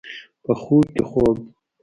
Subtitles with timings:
[0.43, 1.35] په خوب کې خوب